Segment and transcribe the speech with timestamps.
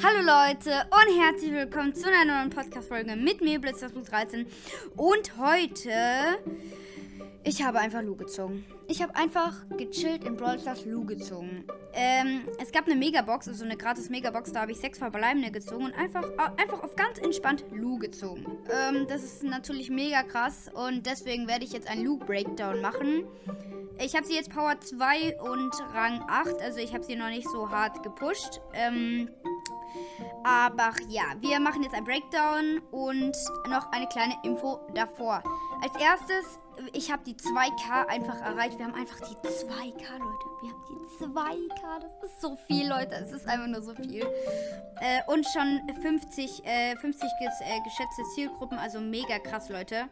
[0.00, 4.46] Hallo Leute und herzlich willkommen zu einer neuen Podcast-Folge mit mir, Blitz13.
[4.96, 6.38] Und heute,
[7.42, 8.64] ich habe einfach Lu gezogen.
[8.86, 11.64] Ich habe einfach gechillt in Brawl Stars Lu gezogen.
[11.92, 15.86] Ähm, es gab eine Megabox, also eine gratis Megabox, da habe ich sechs verbleibende gezogen
[15.86, 16.24] und einfach,
[16.56, 18.46] einfach auf ganz entspannt Lu gezogen.
[18.70, 23.24] Ähm, das ist natürlich mega krass und deswegen werde ich jetzt einen Lu-Breakdown machen.
[23.98, 27.48] Ich habe sie jetzt Power 2 und Rang 8, also ich habe sie noch nicht
[27.48, 28.60] so hart gepusht.
[28.72, 29.28] Ähm,
[30.44, 33.36] aber ja, wir machen jetzt ein Breakdown und
[33.68, 35.42] noch eine kleine Info davor.
[35.82, 36.58] Als erstes,
[36.92, 38.78] ich habe die 2K einfach erreicht.
[38.78, 40.46] Wir haben einfach die 2K, Leute.
[40.62, 42.00] Wir haben die 2K.
[42.00, 43.14] Das ist so viel, Leute.
[43.16, 44.26] Es ist einfach nur so viel.
[45.00, 48.78] Äh, und schon 50, äh, 50 äh, geschätzte Zielgruppen.
[48.78, 50.08] Also mega krass, Leute.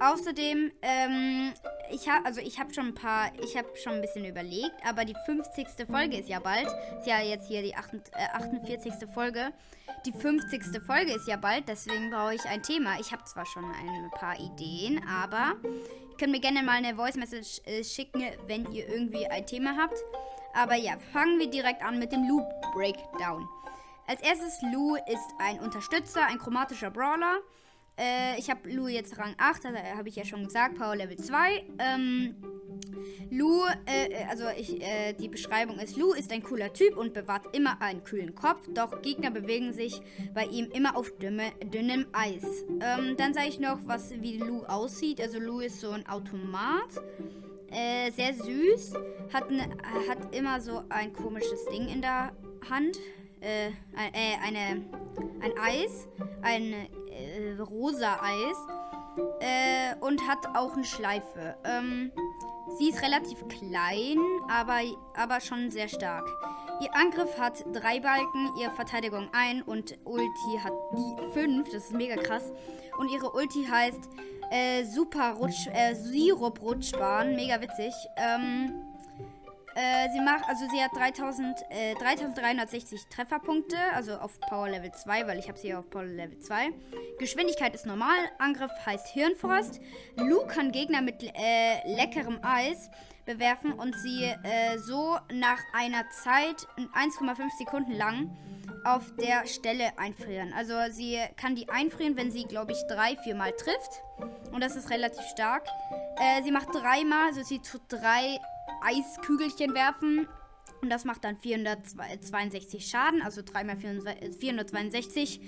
[0.00, 1.54] Außerdem, ähm,
[1.90, 5.04] ich habe also ich habe schon ein paar, ich habe schon ein bisschen überlegt, aber
[5.04, 5.66] die 50.
[5.90, 6.66] Folge ist ja bald.
[6.98, 8.92] Ist ja jetzt hier die 48.
[8.92, 9.52] Äh, Folge.
[10.04, 10.82] Die 50.
[10.84, 12.98] Folge ist ja bald, deswegen brauche ich ein Thema.
[13.00, 17.16] Ich habe zwar schon ein paar Ideen, aber ihr könnt mir gerne mal eine Voice
[17.16, 19.98] Message äh, schicken, wenn ihr irgendwie ein Thema habt.
[20.54, 23.46] Aber ja, fangen wir direkt an mit dem Loop Breakdown.
[24.06, 27.40] Als erstes, Lou ist ein Unterstützer, ein chromatischer Brawler.
[27.98, 31.16] Äh, ich habe Lu jetzt Rang 8, also, habe ich ja schon gesagt, Power Level
[31.16, 31.64] 2.
[31.78, 32.34] Ähm,
[33.30, 37.56] Lu, äh, also ich, äh, die Beschreibung ist, Lu ist ein cooler Typ und bewahrt
[37.56, 40.00] immer einen kühlen Kopf, doch Gegner bewegen sich
[40.34, 42.64] bei ihm immer auf dünne, dünnem Eis.
[42.80, 45.20] Ähm, dann sage ich noch, was wie Lu aussieht.
[45.20, 47.02] Also Lu ist so ein Automat.
[47.70, 48.94] Äh, sehr süß.
[49.32, 49.68] Hat, ne,
[50.08, 52.32] hat immer so ein komisches Ding in der
[52.70, 52.98] Hand.
[53.40, 53.72] Äh, äh,
[54.42, 54.84] eine,
[55.40, 56.08] ein Eis.
[56.42, 58.56] Ein äh, rosa Eis.
[59.40, 61.56] Äh, und hat auch eine Schleife.
[61.64, 62.12] Ähm,
[62.78, 64.80] sie ist relativ klein, aber,
[65.14, 66.26] aber schon sehr stark.
[66.80, 71.70] Ihr Angriff hat drei Balken, ihre Verteidigung ein und Ulti hat die fünf.
[71.70, 72.52] Das ist mega krass.
[72.98, 74.00] Und ihre Ulti heißt
[74.50, 77.34] äh, Super Rutsch, äh, Sirup Rutschbahn.
[77.34, 77.94] Mega witzig.
[78.16, 78.74] Ähm,
[79.76, 85.26] äh, sie macht, also sie hat 3000, äh, 3360 Trefferpunkte, also auf Power Level 2,
[85.26, 86.70] weil ich habe sie auf Power Level 2.
[87.18, 89.80] Geschwindigkeit ist normal, Angriff heißt Hirnfrost.
[90.16, 92.90] Lu kann Gegner mit äh, leckerem Eis
[93.26, 98.34] bewerfen und sie äh, so nach einer Zeit 1,5 Sekunden lang
[98.84, 100.54] auf der Stelle einfrieren.
[100.54, 104.02] Also sie kann die einfrieren, wenn sie, glaube ich, drei, viermal trifft.
[104.52, 105.66] Und das ist relativ stark.
[106.18, 108.38] Äh, sie macht dreimal, also sie tut drei
[108.82, 110.28] Eiskügelchen werfen.
[110.82, 113.22] Und das macht dann 462 Schaden.
[113.22, 115.40] Also 3 mal 462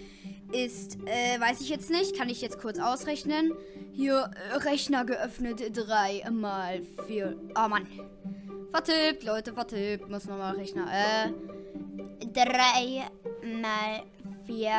[0.53, 2.17] ist, äh, weiß ich jetzt nicht.
[2.17, 3.53] Kann ich jetzt kurz ausrechnen.
[3.93, 5.63] Hier, äh, Rechner geöffnet.
[5.77, 7.37] 3 mal 4.
[7.57, 7.87] Oh Mann.
[8.71, 10.09] Vertippt, Leute, vertippt.
[10.09, 10.87] Muss nochmal Rechner.
[10.91, 11.31] Äh,
[12.33, 13.11] 3
[13.61, 14.03] mal
[14.49, 14.73] 4,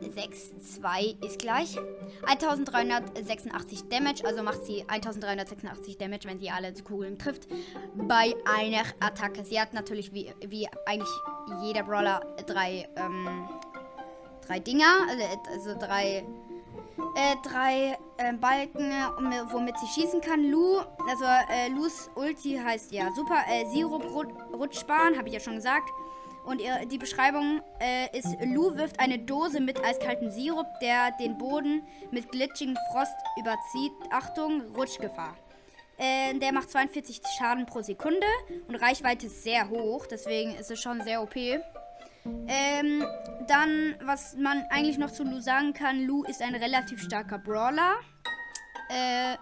[0.00, 1.78] 6, 2 ist gleich
[2.26, 4.22] 1386 Damage.
[4.24, 7.48] Also macht sie 1386 Damage, wenn sie alle Kugeln trifft.
[7.94, 9.42] Bei einer Attacke.
[9.44, 11.08] Sie hat natürlich wie, wie eigentlich
[11.62, 13.48] jeder Brawler drei, ähm,
[14.46, 15.06] drei Dinger.
[15.08, 16.24] Also, also drei.
[17.16, 18.92] Äh, drei äh, Balken,
[19.50, 20.50] womit sie schießen kann.
[20.50, 25.90] Lu, also äh, Lus Ulti heißt ja super äh, Sirup-Rutschbahn, habe ich ja schon gesagt.
[26.44, 31.38] Und ihr, die Beschreibung äh, ist, Lou wirft eine Dose mit eiskaltem Sirup, der den
[31.38, 33.92] Boden mit glitschigem Frost überzieht.
[34.10, 35.34] Achtung, Rutschgefahr.
[35.96, 38.26] Äh, der macht 42 Schaden pro Sekunde
[38.68, 41.36] und Reichweite ist sehr hoch, deswegen ist es schon sehr OP.
[41.36, 43.04] Ähm,
[43.46, 47.96] dann, was man eigentlich noch zu Lou sagen kann, Lou ist ein relativ starker Brawler.
[48.88, 49.36] Äh,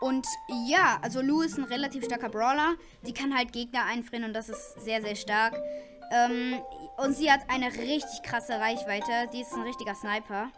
[0.00, 0.26] und
[0.66, 2.74] ja, also Lou ist ein relativ starker Brawler.
[3.06, 5.54] Die kann halt Gegner einfrieren und das ist sehr, sehr stark.
[6.10, 6.60] Ähm,
[6.96, 9.28] und sie hat eine richtig krasse Reichweite.
[9.32, 10.50] Die ist ein richtiger Sniper.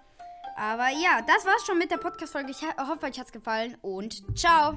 [0.56, 2.50] Aber ja, das war's schon mit der Podcast-Folge.
[2.50, 4.76] Ich hoffe, euch hat's gefallen und ciao.